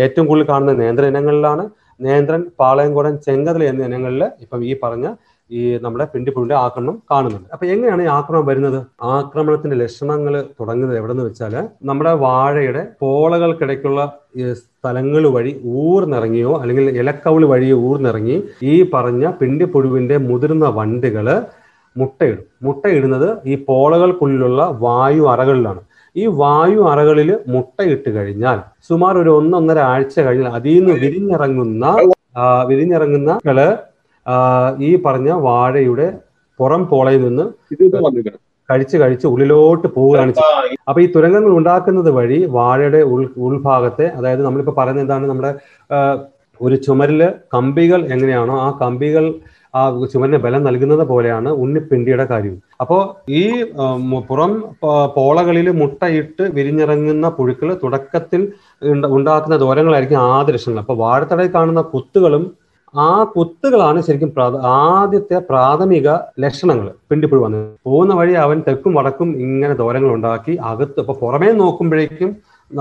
ഏറ്റവും 0.06 0.28
കൂടുതൽ 0.30 0.48
കാണുന്ന 0.52 0.76
നേന്ത്ര 0.84 1.06
ഇനങ്ങളിലാണ്. 1.14 1.66
നേന്ത്രൻ 2.06 2.42
പാളയംകുടൻ 2.60 3.14
ചെങ്കതല 3.28 3.64
എന്നീ 3.72 3.84
ഇനങ്ങളിൽ 3.90 4.24
ഇപ്പം 4.44 4.60
ഈ 4.70 4.74
പറഞ്ഞ 4.84 5.08
ഈ 5.50 5.60
നമ്മുടെ 5.84 6.06
പിണ്ടിപ്പുഴുവിന്റെ 6.14 6.56
ആക്രമണം 6.64 6.96
കാണുന്നുണ്ട്. 7.12 7.50
അപ്പൊ 7.54 7.66
എങ്ങനെയാണ് 7.74 8.02
ഈ 8.06 8.08
ആക്രമണം 8.16 8.48
വരുന്നത്? 8.50 8.80
ആക്രമണത്തിന്റെ 9.18 9.78
ലക്ഷണങ്ങൾ 9.82 10.34
തുടങ്ങുന്നത് 10.60 10.98
എവിടെ 11.00 11.14
നിന്ന് 11.14 11.26
വെച്ചാൽ 11.28 11.54
നമ്മുടെ 11.90 12.14
വാഴയുടെ 12.24 12.82
പോളകൾക്കിടയ്ക്കുള്ള 13.02 14.02
സ്ഥലങ്ങൾ 14.60 15.24
വഴി 15.36 15.54
ഊർന്നിറങ്ങിയോ 15.84 16.52
അല്ലെങ്കിൽ 16.62 16.86
ഇലക്കവിൾ 17.02 17.46
വഴി 17.54 17.70
ഊർന്നിറങ്ങി 17.88 18.38
ഈ 18.72 18.76
പറഞ്ഞ 18.94 19.32
പിണ്ടിപ്പുഴുവിന്റെ 19.42 20.18
മുതിർന്ന 20.30 20.68
വണ്ടുകൾ 20.80 21.30
മുട്ടയിടും. 21.98 22.46
മുട്ടയിടുന്നത് 22.63 23.30
ഈ 23.46 23.56
പോളകൾക്കുള്ളിലുള്ള 23.63 24.62
വായു 24.80 25.24
അറകളിലാണ്. 25.24 25.82
ഈ 26.16 26.25
വായു 26.36 26.82
അറകളിൽ 26.82 27.30
മുട്ടയിട്ട് 27.48 28.10
കഴിഞ്ഞാൽ 28.16 28.60
സുമാർ 28.89 29.16
ഒരു 29.18 29.30
ഒന്നൊന്നര 29.30 29.80
ആഴ്ച 29.88 30.16
കഴിഞ്ഞാൽ 30.20 30.51
അതിൽ 30.51 30.77
നിന്ന് 30.80 30.94
വിരിഞ്ഞിറങ്ങുന്ന 31.00 31.86
വിരിഞ്ഞിറങ്ങുന്ന 32.66 33.32
കൾ 33.48 33.60
ഈ 34.80 34.89
പറഞ്ഞ 35.06 35.30
വാഴയുടെ 35.42 36.08
പുറം 36.60 36.82
പോളയിൽ 36.86 37.22
നിന്ന് 37.22 37.46
കഴിച്ച് 38.70 38.98
കഴിച്ച് 38.98 39.27
ഉള്ളിലോട്ട് 39.27 39.88
പോവുകയാണ് 39.88 40.32
ചെയ്യുന്നത് 40.32 40.80
അപ്പൊ 40.89 41.00
ഈ 41.01 41.08
തുരങ്കങ്ങൾ 41.08 41.51
ഉണ്ടാക്കുന്നത് 41.51 42.10
വഴി 42.10 42.39
വാഴയുടെ 42.48 43.01
ഉൾ 43.04 43.22
ഉൾഭാഗത്തെ 43.38 44.06
അതായത് 44.18 44.42
നമ്മളിപ്പോ 44.46 44.74
പറയുന്നത് 44.77 45.04
എന്താണ് 45.04 45.25
നമ്മുടെ 45.30 45.51
ഒരു 46.60 46.75
ചുമരിൽ 46.75 47.22
കമ്പികൾ 47.54 48.00
എങ്ങനെയാണോ 48.06 48.56
ആ 48.60 48.70
കമ്പികൾ 48.82 49.25
ആ 49.78 49.82
ചുമരിന് 50.12 50.40
ബലം 50.46 50.62
നൽകുന്നത് 50.68 51.04
പോലെയാണ് 51.12 51.50
ഉണ്ണിപ്പിണ്ടിയുടെ 51.64 52.26
കാര്യം. 52.32 52.56
അപ്പോൾ 52.82 53.02
ഈ 53.42 53.44
പുറം 54.30 54.54
പോളകളിൽ 55.18 55.68
മുട്ടയിട്ട് 55.82 56.46
വിരിഞ്ഞിറങ്ങുന്ന 56.58 57.30
പുഴുക്കൾ 57.38 57.72
തുടക്കത്തിൽ 57.84 58.42
ഉണ്ടാക്കുന്ന 59.10 59.58
ദോരങ്ങളായിരിക്കും 59.58 60.24
ആദ്യ 60.30 60.56
അപ്പോൾ 60.58 60.80
അപ്പൊ 60.82 60.96
വാഴത്തടയിൽ 61.04 61.52
കാണുന്ന 61.54 61.82
കുത്തുകളും 61.94 62.46
ആ 62.94 63.08
കുത്തുകളാണ് 63.34 64.00
ശരിക്കും 64.02 64.30
ആദ്യത്തെ 64.74 65.38
പ്രാഥമിക 65.50 66.10
ലക്ഷണങ്ങൾ 66.40 66.88
പിണ്ടിപ്പുഴു 67.10 67.42
വന്നത് 67.42 67.66
പോകുന്ന 67.86 68.14
വഴി 68.14 68.34
അവൻ 68.44 68.58
തെക്കും 68.68 68.94
വടക്കും 68.96 69.30
ഇങ്ങനെ 69.46 69.74
ദോരങ്ങൾ 69.74 70.12
ഉണ്ടാക്കി 70.14 70.54
അകത്ത് 70.70 71.00
ഇപ്പൊ 71.00 71.16
പുറമേ 71.20 71.50
നോക്കുമ്പോഴേക്കും 71.54 72.32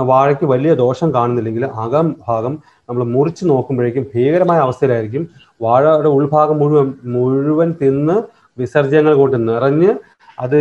വാഴയ്ക്ക് 0.04 0.46
വലിയ 0.46 0.70
ദോഷം 0.74 1.08
കാണുന്നില്ലെങ്കിൽ 1.14 1.64
അകം 1.82 2.06
ഭാഗം 2.26 2.54
നമ്മൾ 2.88 3.02
മുറിച്ച് 3.06 3.44
നോക്കുമ്പോഴേക്കും 3.44 4.06
ഭീകരമായ 4.14 4.58
അവസ്ഥയിലായിരിക്കും 4.58 5.24
വാഴയുടെ 5.60 6.08
ഉൾഭാഗം 6.08 6.58
മുഴുവൻ 6.58 6.94
മുഴുവൻ 7.04 7.74
തിന്ന് 7.82 8.16
വിസർജ്യങ്ങൾ 8.58 9.14
കൊണ്ട് 9.14 9.48
നിറഞ്ഞ് 9.48 9.90
അത് 10.38 10.58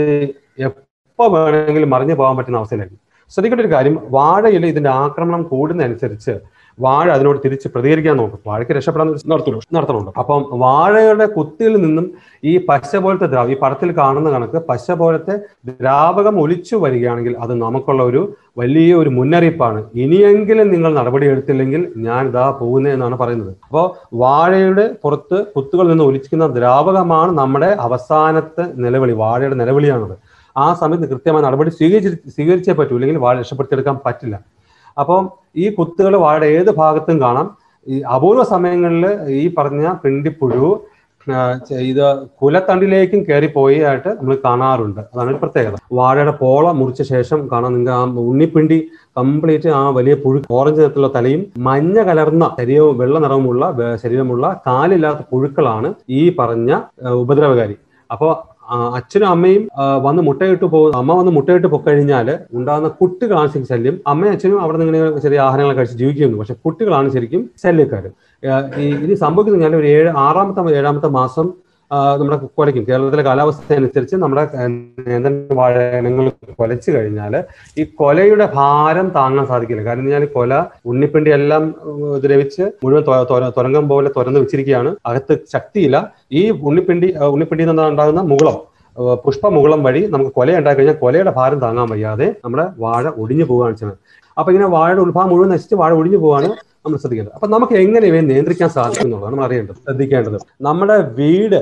എപ്പോൾ 0.58 1.30
വേണമെങ്കിലും 1.32 1.90
മറിഞ്ഞു 1.90 2.14
പോകാൻ 2.14 2.38
പറ്റുന്ന 2.38 2.58
അവസ്ഥയിലായിരിക്കും. 2.58 3.02
ശ്രദ്ധിക്കേണ്ട 3.32 3.66
ഒരു 3.66 3.74
കാര്യം 3.74 4.00
വാഴയിൽ 4.10 4.66
ഇതിന്റെ 4.66 4.90
ആക്രമണം 4.90 5.44
കൂടുന്നതനുസരിച്ച് 5.44 6.34
വാഴ 6.80 7.06
അതിനോട് 7.16 7.38
തിരിച്ച് 7.46 7.68
പ്രതികരിക്കാൻ 7.74 8.16
നോക്കും. 8.18 8.40
വാഴയ്ക്ക് 8.48 8.74
രക്ഷപ്പെടാൻ 8.78 9.08
നടത്തുള്ളൂ 9.32 9.60
നടത്തണുണ്ട് 9.78 10.12
അപ്പം 10.22 10.42
വാഴയുടെ 10.64 11.26
കുത്തിയിൽ 11.36 11.74
നിന്നും 11.86 12.06
ഈ 12.44 12.54
പശ 12.70 12.92
പോലത്തെ 13.04 13.28
ദ്രാവ 13.34 13.52
ഈ 13.54 13.58
പടത്തിൽ 13.62 13.90
കാണുന്ന 14.00 14.30
കണക്ക് 14.36 14.60
പശ 14.70 14.92
പോലത്തെ 15.02 15.36
ദ്രാവകം 15.70 16.36
ഒലിച്ചു 16.44 16.76
വരികയാണെങ്കിൽ 16.84 17.36
അത് 17.46 17.54
നമുക്കുള്ള 17.62 18.04
ഒരു 18.04 18.22
വലിയ 18.58 18.92
ഒരു 18.96 19.10
മുന്നറിയിപ്പാണ്. 19.10 19.80
ഇനിയെങ്കിലും 20.04 20.68
നിങ്ങൾ 20.74 20.92
നടപടി 21.00 21.26
എടുത്തില്ലെങ്കിൽ 21.26 21.82
ഞാൻ 22.08 22.28
ഇതാ 22.32 22.46
പോകുന്നത് 22.60 22.94
എന്നാണ് 22.94 23.16
പറയുന്നത്. 23.22 23.52
അപ്പോൾ 23.68 23.86
വാഴയുടെ 24.24 24.86
പുറത്ത് 25.04 25.40
കുത്തുകളിൽ 25.56 25.92
നിന്ന് 25.92 26.04
ഒലിച്ചിരിക്കുന്ന 26.04 26.48
ദ്രാവകമാണ് 26.58 27.32
നമ്മുടെ 27.42 27.72
അവസാനത്തെ 27.88 28.66
നിലവിളി 28.86 29.16
വാഴയുടെ 29.24 29.56
നിലവിളിയാണത്. 29.56 30.16
ആ 30.56 30.68
സമയത്ത് 30.82 31.08
കൃത്യമായ 31.14 31.44
നടപടി 31.46 31.70
സ്വീകരിച്ച് 31.70 32.32
സ്വീകരിച്ചേ 32.36 32.74
പറ്റൂ. 32.74 32.94
ഇല്ലെങ്കിൽ 32.98 33.18
വാഴ 33.26 33.34
രക്ഷപ്പെടുത്തിയെടുക്കാൻ 33.40 33.98
പറ്റില്ല. 34.06 34.36
അപ്പം 34.98 35.24
ഈ 35.64 35.68
കുത്തുകൾ 35.78 36.16
വാഴയുടെ 36.26 36.48
ഏത് 36.58 36.72
ഭാഗത്തും 36.82 37.22
കാണാം. 37.22 37.48
ഈ 37.88 37.96
അപൂർവ 38.16 38.44
സമയങ്ങളിൽ 38.56 39.06
ഈ 39.40 39.42
പറഞ്ഞ 39.58 39.94
പിണ്ടിപ്പുഴു 40.04 40.70
ഇത് 41.90 42.04
കുലത്തണ്ടിലേക്കും 42.42 43.20
കയറിപ്പോയി 43.28 43.78
ആയിട്ട് 43.90 44.10
നമ്മൾ 44.10 44.36
കാണാറുണ്ട്. 44.44 45.00
അതാണ് 45.14 45.30
ഒരു 45.30 45.40
പ്രത്യേകത. 45.44 45.76
വാഴയുടെ 46.00 46.34
പോള 46.42 46.66
മുറിച്ച 46.80 47.02
ശേഷം 47.12 47.40
കാണാം. 47.52 47.72
നിങ്ങൾ 47.76 47.94
ആ 47.94 48.04
ഉണ്ണിപ്പിണ്ടി 48.32 48.78
കംപ്ലീറ്റ് 49.18 49.70
ആ 49.70 49.82
വലിയ 49.98 50.16
പുഴു 50.24 50.42
ഓറഞ്ച് 50.58 50.80
നിറത്തിലുള്ള 50.82 51.10
തലയും 51.16 51.42
മഞ്ഞ 51.68 51.98
കലർന്ന 52.10 52.52
ശരീരവും 52.60 52.98
വെള്ള 52.98 53.20
നിറവുമുള്ള 53.26 53.96
ശരീരമുള്ള 54.04 54.62
കാലില്ലാത്ത 54.68 55.24
പുഴുക്കളാണ് 55.32 55.92
ഈ 56.10 56.22
പറഞ്ഞ 56.40 56.80
ഉപദ്രവകാരി. 57.24 57.78
അപ്പോൾ 58.10 58.32
അച്ഛനും 58.98 59.28
അമ്മയും 59.28 59.64
വന്ന് 60.02 60.22
മുട്ടയിട്ട് 60.28 60.66
പോകും 60.66 60.96
അമ്മ 60.96 61.14
വന്ന് 61.14 61.32
മുട്ടയിട്ട് 61.32 61.68
പോയിക്കഴിഞ്ഞാൽ 61.68 62.28
ഉണ്ടാകുന്ന 62.54 62.90
കുട്ടികളാണ് 63.02 63.50
ശരിക്കും 63.50 63.70
ശല്യം. 63.72 63.96
അമ്മയും 64.08 64.34
അച്ഛനും 64.34 64.60
അവിടെ 64.64 64.78
നിന്ന് 64.78 64.94
ഇങ്ങനെ 64.94 65.22
ചെറിയ 65.26 65.40
ആഹാരങ്ങൾ 65.40 65.74
കഴിച്ച് 65.76 65.98
ജീവിക്കുന്നു 66.02 66.40
പക്ഷെ 66.42 66.56
കുട്ടികളാണ് 66.66 67.10
ശരിക്കും 67.16 67.44
ശല്യക്കാർ 67.64 68.06
ഇനി 69.04 69.16
സംഭവിക്കുന്നത് 69.26 69.64
ഞാൻ 69.66 69.76
ഒരു 69.76 69.90
ഏഴ് 69.96 70.10
ആറാമത്തെ 70.26 70.64
ഏഴാമത്തെ 70.80 71.12
മാസം 71.20 71.48
നമ്മുടെ 71.92 72.38
കുലയ്ക്കും 72.58 72.86
കേരളത്തിലെ 72.88 73.24
കാലാവസ്ഥ 73.28 73.74
അനുസരിച്ച് 73.80 74.16
നമ്മുടെ 74.24 74.44
നേന്ത്രൻ 75.08 75.36
വാഴങ്ങൾ 75.60 76.26
കൊലച്ചു 76.60 76.90
കഴിഞ്ഞാൽ 76.96 77.34
ഈ 77.82 77.84
കൊലയുടെ 78.00 78.46
ഭാരം 78.56 79.08
താങ്ങാൻ 79.18 79.46
സാധിക്കില്ല. 79.52 79.84
കാരണം 79.88 80.10
ഞാൻ 80.16 80.24
കൊല 80.38 80.54
ഉണ്ണിപ്പിണ്ടി 80.92 81.32
എല്ലാം 81.40 81.64
ദ്രവിച്ച് 82.24 82.64
മുഴുവൻ 82.84 83.04
തുരങ്കം 83.58 83.88
പോലെ 83.92 84.12
തുറന്നു 84.18 84.42
വെച്ചിരിക്കുകയാണ്. 84.44 84.92
അകത്ത് 85.10 85.36
ശക്തിയില്ല. 85.56 85.98
ഈ 86.40 86.44
ഉണ്ണിപ്പിണ്ടി 86.68 87.08
ഉണ്ണിപ്പിണ്ടി 87.08 87.34
ഉണ്ണിപ്പിണ്ടിയിൽ 87.36 87.70
നിന്ന് 87.72 87.90
ഉണ്ടാകുന്ന 87.94 88.22
മുകളം 88.32 88.58
പുഷ്പമുകുളം 89.26 89.82
വഴി 89.86 90.02
നമുക്ക് 90.14 90.32
കൊല 90.38 90.58
ഉണ്ടാക്കി 90.60 90.80
കഴിഞ്ഞാൽ 90.80 90.98
കൊലയുടെ 91.02 91.32
ഭാരം 91.38 91.60
താങ്ങാൻ 91.64 91.88
വയ്യാതെ 91.94 92.28
നമ്മുടെ 92.44 92.66
വാഴ 92.84 93.04
ഒടിഞ്ഞു 93.22 93.46
പോവുകയാണ് 93.50 93.76
ചെയ്യുന്നത്. 93.80 94.00
അപ്പൊ 94.38 94.50
ഇങ്ങനെ 94.52 94.70
വാഴയുടെ 94.76 95.02
ഉത്ഭാവം 95.06 95.30
മുഴുവൻ 95.32 95.50
നശിച്ച് 95.54 95.76
വാഴ 95.82 95.92
ഒടിഞ്ഞു 96.00 96.20
പോവാണ് 96.24 96.50
നമ്മൾ 96.86 97.00
ശ്രദ്ധിക്കേണ്ടത്. 97.04 97.36
അപ്പൊ 97.38 97.48
നമുക്ക് 97.54 97.76
എങ്ങനെ 97.84 98.06
ഇവയെ 98.12 98.24
നിയന്ത്രിക്കാൻ 98.32 98.70
സാധിക്കും 98.78 99.06
എന്നുള്ളത് 99.08 99.32
നമ്മൾ 99.34 99.46
അറിയേണ്ടത് 99.48 99.78
ശ്രദ്ധിക്കേണ്ടത്. 99.86 100.38
നമ്മുടെ 100.68 100.98
വീട് 101.20 101.60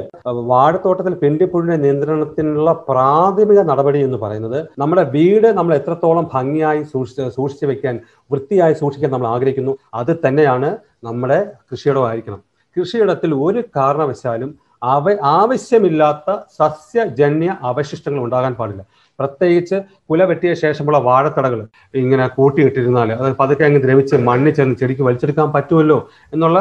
വാഴത്തോട്ടത്തിൽ 0.52 1.14
പെണ്ടിപ്പുഴിന്റെ 1.22 1.78
നിയന്ത്രണത്തിനുള്ള 1.84 2.72
പ്രാഥമിക 2.90 3.60
നടപടി 3.72 4.00
എന്ന് 4.08 4.20
പറയുന്നത് 4.24 4.60
നമ്മുടെ 4.84 5.04
വീട് 5.16 5.48
നമ്മൾ 5.60 5.74
എത്രത്തോളം 5.80 6.28
ഭംഗിയായി 6.36 6.84
സൂക്ഷിച്ച് 6.94 7.30
സൂക്ഷിച്ചു 7.38 7.68
വെക്കാൻ 7.72 7.96
വൃത്തിയായി 8.34 8.76
സൂക്ഷിക്കാൻ 8.82 9.12
നമ്മൾ 9.16 9.30
ആഗ്രഹിക്കുന്നു 9.36 9.76
അത് 10.02 10.14
തന്നെയാണ് 10.26 10.72
നമ്മുടെ 11.10 11.40
കൃഷിയിടമായിരിക്കണം. 11.72 12.42
കൃഷിയിടത്തിൽ 12.76 13.32
ഒരു 13.48 13.62
കാരണവശാലും 13.78 14.52
അവ 14.94 15.12
ആവശ്യമില്ലാത്ത 15.40 16.30
സസ്യജന്യ 16.60 17.50
അവശിഷ്ടങ്ങൾ 17.70 18.22
ഉണ്ടാകാൻ 18.24 18.54
പാടില്ല. 18.60 18.82
പ്രത്യേകിച്ച് 19.20 19.78
കുല 20.10 20.24
വെട്ടിയ 20.24 20.52
ശേഷമുള്ള 20.54 20.98
വാഴത്തടകൾ 21.08 21.60
ഇങ്ങനെ 21.94 22.26
കൂട്ടിയിട്ടിരുന്നാൽ 22.38 23.12
അത് 23.20 23.30
പതുക്കെ 23.42 23.64
അങ്ങ് 23.64 23.82
ദ്രവിച്ച് 23.82 24.16
മണ്ണിൽ 24.30 24.54
ചെന്ന് 24.54 24.76
ചെടിക്ക് 24.76 25.04
വലിച്ചെടുക്കാൻ 25.04 25.50
പറ്റുമല്ലോ 25.52 25.98
എന്നുള്ള 26.34 26.60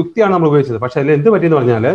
യുക്തിയാണ് 0.00 0.32
നമ്മൾ 0.34 0.48
ഉപയോഗിച്ചത്. 0.48 0.80
പക്ഷെ 0.84 0.98
അതിൽ 1.00 1.12
എന്ത് 1.12 1.30
പറ്റിയെന്ന് 1.34 1.58
പറഞ്ഞാൽ 1.60 1.86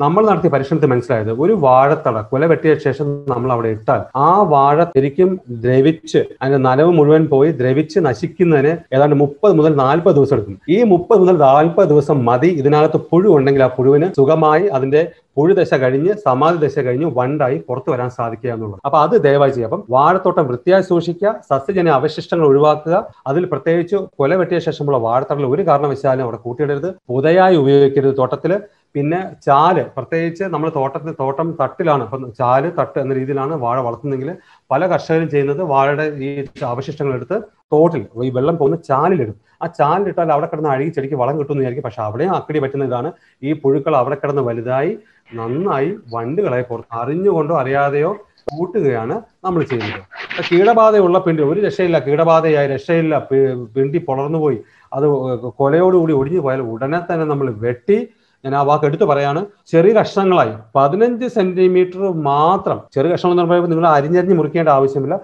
നമ്മൾ 0.00 0.26
നടത്തിയ 0.26 0.50
പരിശ്രമത്തിൽ 0.50 0.88
മനസ്സിലായത് 0.88 1.30
ഒരു 1.30 1.52
വാഴത്തട 1.52 2.20
കുല 2.20 2.46
വെട്ടിയ 2.46 2.74
ശേഷം 2.74 3.24
നമ്മൾ 3.28 3.52
അവിടെ 3.52 3.68
ഇട്ടാൽ 3.68 4.00
ആ 4.16 4.42
വാഴ 4.42 4.84
ശരിക്കും 4.84 5.40
ദ്രവിച്ച് 5.50 6.18
അതിന്റെ 6.42 6.58
നനവ് 6.58 6.90
മുഴുവൻ 6.90 7.26
പോയി 7.26 7.52
ദ്രവിച്ച് 7.52 8.00
നശിക്കുന്നതിന് 8.00 8.76
ഏതാണ്ട് 8.94 9.16
മുപ്പത് 9.16 9.52
മുതൽ 9.52 9.76
നാൽപ്പത് 9.76 10.14
ദിവസം 10.14 10.36
എടുക്കും. 10.36 10.60
ഈ 10.68 10.82
മുപ്പത് 10.82 11.20
മുതൽ 11.20 11.36
നാൽപ്പത് 11.36 11.88
ദിവസം 11.88 12.24
മതി. 12.24 12.46
ഇതിനകത്ത് 12.46 13.00
പുഴു 13.10 13.28
ഉണ്ടെങ്കിൽ 13.28 13.62
ആ 13.62 13.66
പുഴുവിന് 13.66 14.08
സുഖമായി 14.16 14.66
അതിന്റെ 14.66 15.10
പുഴു 15.36 15.48
പുഴുദശ 15.48 15.74
കഴിഞ്ഞ് 15.74 16.14
സമാധി 16.14 16.56
ദശ 16.56 16.78
കഴിഞ്ഞ് 16.78 17.06
വണ്ടായി 17.14 17.64
പുറത്തു 17.68 17.90
വരാൻ 17.90 18.10
സാധിക്കുക 18.10 18.50
എന്നുള്ളത്. 18.50 18.80
അപ്പൊ 18.84 18.98
അത് 18.98 19.22
ദയവായി 19.22 19.50
ചെയ്യുക. 19.50 19.68
അപ്പം 19.68 19.84
വാഴത്തോട്ടം 19.90 20.46
വൃത്തിയായി 20.46 20.82
സൂക്ഷിക്കുക. 20.82 21.34
സസ്യജന്യ 21.50 21.90
അവശിഷ്ടങ്ങൾ 21.90 22.46
ഒഴിവാക്കുക. 22.46 23.08
അതിൽ 23.26 23.44
പ്രത്യേകിച്ച് 23.44 23.96
കൊല 23.96 24.34
വെട്ടിയ 24.34 24.58
ശേഷമുള്ള 24.58 24.98
വാഴത്തടൽ 24.98 25.44
ഒരു 25.46 25.62
കാരണവശാലും 25.66 26.22
അവിടെ 26.22 26.36
കൂട്ടിയിടരുത്. 26.36 26.94
പുതയായി 27.08 27.56
ഉപയോഗിക്കരുത് 27.56 28.16
തോട്ടത്തിൽ. 28.18 28.60
പിന്നെ 28.94 29.18
ചാൽ 29.46 29.76
പ്രത്യേകിച്ച് 29.96 30.44
നമ്മൾ 30.54 30.68
തോട്ടത്തിൽ 30.76 31.12
തോട്ടം 31.20 31.48
തട്ടിലാണ്. 31.60 32.02
അപ്പം 32.06 32.22
ചാൽ 32.38 32.64
തട്ട് 32.78 32.98
എന്ന 33.02 33.12
രീതിയിലാണ് 33.18 33.54
വാഴ 33.64 33.76
വളർത്തുന്നതെങ്കിൽ 33.86 34.30
പല 34.72 34.80
കർഷകരും 34.92 35.28
ചെയ്യുന്നത് 35.34 35.62
വാഴയുടെ 35.72 36.06
ഈ 36.26 36.30
അവശിഷ്ടങ്ങൾ 36.72 37.14
എടുത്ത് 37.18 37.38
തോട്ടിൽ 37.74 38.02
ഈ 38.26 38.30
വെള്ളം 38.36 38.56
പോകുന്ന 38.60 38.78
ചാലിലിടും. 38.90 39.36
ആ 39.62 39.66
ചാലിലിട്ടാൽ 39.78 40.30
അവിടെ 40.36 40.48
കിടന്ന് 40.50 40.70
അഴുകി 40.74 40.90
ചെടിക്ക് 40.96 41.16
വളം 41.22 41.36
കിട്ടുമെന്ന് 41.38 41.62
വിചാരിക്കും. 41.62 41.86
പക്ഷെ 41.88 42.02
അവിടെയും 42.06 42.32
അക്കടി 42.38 42.58
പറ്റുന്ന 42.64 42.90
ഇതാണ്. 42.90 43.10
ഈ 43.42 43.52
പുഴുക്കൾ 43.62 43.94
അവിടെ 44.00 44.16
കിടന്ന് 44.22 44.44
വലുതായി 44.48 44.92
നന്നായി 45.38 45.90
വണ്ടുകളെ 46.14 46.60
പുറത്ത് 46.70 46.94
അറിഞ്ഞുകൊണ്ടോ 47.02 47.54
അറിയാതെയോ 47.62 48.12
കൂട്ടുകയാണ് 48.56 49.14
നമ്മൾ 49.44 49.62
ചെയ്യുന്നത്. 49.70 50.04
കീടബാധയുള്ള 50.50 51.18
പിണ്ടി 51.24 51.42
ഒരു 51.50 51.58
രക്ഷയില്ല 51.66 51.98
കീടബാധയായി 52.06 52.68
രക്ഷയില്ല 52.74 53.14
പിണ്ടി 53.74 53.98
പൊളർന്നു 54.06 54.38
പോയി 54.44 54.58
അത് 54.96 55.06
കൊലയോടുകൂടി 55.60 56.12
ഒടിഞ്ഞു 56.20 56.40
പോയാൽ 56.46 56.62
ഉടനെ 56.74 57.00
തന്നെ 57.10 57.26
നമ്മൾ 57.32 57.48
വെട്ടി 57.64 57.98
ഞാൻ 58.44 58.54
ആ 58.54 58.62
വാക്ക് 58.62 58.84
എടുത്തു 58.84 59.04
പറയാണ്. 59.04 59.40
ചെറിയ 59.72 59.92
കഷ്ണങ്ങളായി. 59.92 60.52
പതിനഞ്ച് 60.76 61.26
സെന്റിമീറ്റർ 61.26 62.02
മാത്രം. 62.22 62.80
ചെറിയ 62.94 63.12
കഷ്ണം 63.12 63.32
എന്ന് 63.32 63.42
പറയുമ്പോൾ 63.42 63.70
നിങ്ങൾ 63.70 63.86
അരിഞ്ഞരിഞ്ഞ് 63.88 64.34
മുറിക്കേണ്ട 64.38 64.68
ആവശ്യമില്ല. 64.68 65.20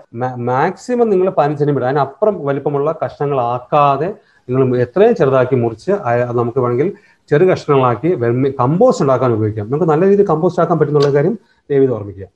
മാക്സിമം 0.50 1.10
നിങ്ങൾ 1.10 1.30
പതിനഞ്ച് 1.30 1.58
സെന്റിമീറ്റർ 1.58 1.88
അതിനപ്പുറം 1.88 2.44
വലിപ്പമുള്ള 2.46 2.94
കഷ്ണങ്ങളാക്കാതെ 3.04 4.14
നിങ്ങൾ 4.48 4.78
എത്രയും 4.78 5.14
ചെറുതാക്കി 5.14 5.56
മുറിച്ച് 5.56 5.92
നമുക്ക് 6.38 6.58
വേണമെങ്കിൽ 6.58 6.92
ചെറു 7.30 7.44
കഷ്ണങ്ങളാക്കി 7.44 8.08
വെർമി 8.08 8.48
കമ്പോസ്റ്റ് 8.60 9.02
ഉണ്ടാക്കാൻ 9.04 9.32
ഉപയോഗിക്കാം. 9.32 9.70
നമുക്ക് 9.70 9.84
നല്ല 9.84 10.08
രീതിയിൽ 10.08 10.28
കമ്പോസ്റ്റ് 10.28 10.62
ആക്കാൻ 10.62 10.78
പറ്റുന്നുള്ള 10.78 11.14
കാര്യം 11.14 11.38
ദയവീത് 11.70 11.90
ഓർമ്മിക്കുക. 11.90 12.26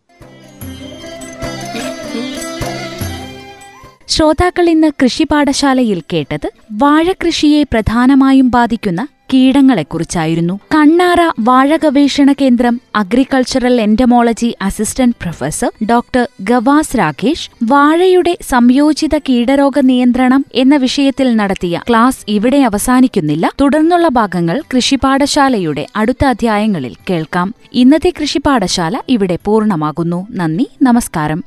ശ്രോതാക്കൾ 4.09 4.71
ഇന്ന് 4.71 4.91
കൃഷി 5.03 5.25
പാഠശാലയിൽ 5.33 6.03
കേട്ടത് 6.13 6.51
വാഴകൃഷിയെ 6.73 7.63
പ്രധാനമായും 7.63 8.51
ബാധിക്കുന്ന 8.51 9.09
കീടങ്ങളെക്കുറിച്ചായിരുന്നു. 9.35 10.61
കണ്ണാറ 10.75 11.17
വാഴ 11.41 11.77
ഗവേഷണ 11.77 12.33
കേന്ദ്രം 12.33 12.81
agricultural 12.97 13.81
entomology 13.81 14.57
assistant 14.63 15.15
professor 15.23 15.87
doctor 15.91 16.29
Gavas 16.41 16.99
Rakesh 16.99 17.51
വാഴയുടെ 17.63 18.39
സംയോജിത 18.43 19.19
കീടരോഗ 19.19 19.81
നിയന്ത്രണം 19.81 20.45
എന്ന 20.55 20.77
വിഷയത്തിൽ 20.77 21.37
നടത്തിയ 21.37 21.81
ക്ലാസ് 21.89 22.19
ഇവിടെ 22.29 22.57
അവസാനിക്കുന്നില്ല. 22.57 23.51
തുടർന്നുള്ള 23.61 24.09
ഭാഗങ്ങൾ 24.09 24.63
കൃഷിപാഠശാലയുടെ 24.75 25.87
അടുത്ത 25.97 26.25
അധ്യായങ്ങളിൽ 26.25 26.97
കേൾക്കാം. 27.11 27.55
ഇന്നത്തെ 27.73 28.13
കൃഷിപാഠശാല 28.21 29.01
ഇവിടെ 29.09 29.39
പൂർണമാകുന്നു. 29.45 30.27
നന്ദി 30.31 30.69
നമസ്കാരം. 30.83 31.45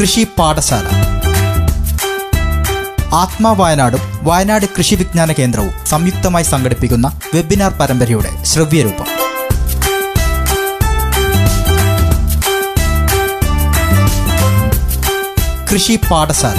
കൃഷി 0.00 0.26
പാഠശാല 0.38 0.86
ആത്മാ 3.14 3.52
വയനാടും 3.52 4.00
വയനാട് 4.22 4.66
കൃഷി 4.78 4.94
വിജ്ഞാന 4.94 5.32
കേന്ദ്രവും 5.32 5.86
സംയുക്തമായി 5.86 6.44
സംഘടിപ്പിക്കുന്ന 6.44 7.20
വെബിനാർ 7.34 7.72
പരമ്പരയുടെ 7.72 8.44
ശ്രവ്യരൂപം. 8.44 9.06
കൃഷി 15.72 16.00
പാഠശാല. 16.10 16.56